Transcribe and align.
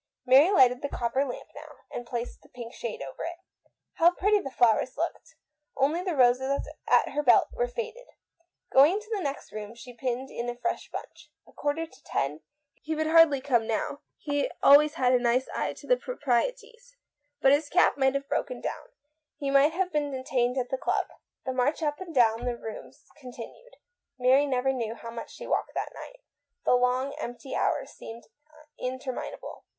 Mary 0.25 0.49
lighted 0.49 0.81
the 0.81 0.89
copper 0.89 1.23
lamp 1.23 1.47
now, 1.53 1.75
and 1.91 2.07
placed 2.07 2.41
the 2.41 2.49
pink 2.49 2.73
shade 2.73 3.03
over 3.03 3.23
it. 3.23 3.35
How 3.99 4.09
pretty 4.09 4.39
the 4.39 4.49
flowers 4.49 4.97
looked! 4.97 5.35
Only 5.77 6.01
the 6.01 6.15
roses 6.15 6.67
at 6.87 7.09
her 7.09 7.21
belt 7.21 7.49
were 7.53 7.67
faded. 7.67 8.07
She 8.73 8.79
went 8.79 8.93
into 8.95 9.11
the 9.15 9.21
next 9.21 9.51
room 9.51 9.75
and 9.85 9.97
pinned 9.99 10.31
in 10.31 10.49
a 10.49 10.55
fresh 10.55 10.89
bunch. 10.89 11.29
A 11.47 11.51
quarter 11.51 11.85
to 11.85 12.03
ten! 12.03 12.41
He 12.81 12.95
would 12.95 13.05
hardly 13.05 13.41
come 13.41 13.67
now; 13.67 13.99
he 14.17 14.49
always 14.63 14.95
had 14.95 15.13
a 15.13 15.19
nice 15.19 15.47
eye 15.49 15.73
to 15.73 15.85
the 15.85 15.95
THE 15.95 16.01
WOMAN 16.07 16.17
WAITS. 16.17 16.25
159 16.25 16.49
proprieties. 16.79 16.97
But 17.39 17.51
his 17.53 17.69
cab 17.69 17.95
might 17.97 18.15
have 18.15 18.27
broken 18.27 18.59
down; 18.59 18.87
he 19.37 19.51
might 19.51 19.73
have 19.73 19.91
been 19.93 20.09
detained 20.09 20.57
at 20.57 20.69
the 20.71 20.79
club. 20.79 21.05
The 21.45 21.53
march 21.53 21.83
up 21.83 22.01
and 22.01 22.09
down 22.11 22.43
the 22.45 22.57
room 22.57 22.91
continued. 23.17 23.73
Mary 24.17 24.47
never 24.47 24.73
knew 24.73 24.95
how 24.95 25.11
much 25.11 25.35
she 25.35 25.45
walked 25.45 25.75
that 25.75 25.93
night. 25.93 26.21
The 26.65 26.73
long, 26.73 27.13
empty 27.19 27.53
hours 27.55 27.91
seemed 27.91 28.23
interminable. 28.79 29.65